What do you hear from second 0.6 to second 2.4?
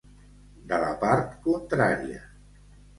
De la part contrària.